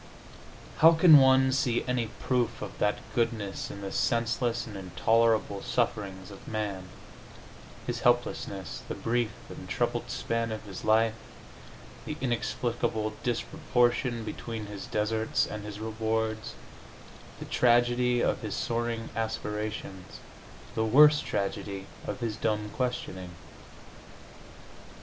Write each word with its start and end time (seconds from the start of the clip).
How 0.79 0.93
can 0.93 1.19
one 1.19 1.51
see 1.51 1.85
any 1.87 2.07
proof 2.07 2.63
of 2.63 2.75
that 2.79 2.97
goodness 3.13 3.69
in 3.69 3.81
the 3.81 3.91
senseless 3.91 4.65
and 4.65 4.75
intolerable 4.75 5.61
sufferings 5.61 6.31
of 6.31 6.47
man 6.47 6.85
his 7.85 7.99
helplessness, 7.99 8.81
the 8.87 8.95
brief 8.95 9.29
and 9.47 9.69
troubled 9.69 10.09
span 10.09 10.51
of 10.51 10.63
his 10.63 10.83
life, 10.83 11.13
the 12.07 12.17
inexplicable 12.19 13.13
disproportion 13.21 14.23
between 14.23 14.65
his 14.65 14.87
deserts 14.87 15.45
and 15.45 15.63
his 15.65 15.79
rewards, 15.79 16.55
the 17.37 17.45
tragedy 17.45 18.21
of 18.21 18.41
his 18.41 18.55
soaring 18.55 19.09
aspiration, 19.15 20.05
the 20.73 20.83
worse 20.83 21.19
tragedy 21.19 21.85
of 22.07 22.21
his 22.21 22.37
dumb 22.37 22.71
questioning? 22.71 23.35